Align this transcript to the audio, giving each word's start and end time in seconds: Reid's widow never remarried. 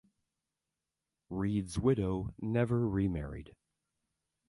Reid's 1.29 1.77
widow 1.77 2.33
never 2.41 2.89
remarried. 2.89 3.55